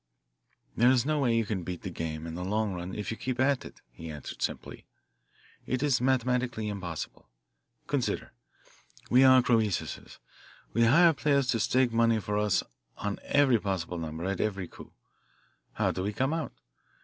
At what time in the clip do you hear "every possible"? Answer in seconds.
13.21-13.99